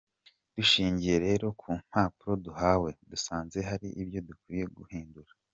[0.55, 5.31] Dushingiye rero ku mpanuro duhawe, dusanze hari ibyo dukwiye guhindura.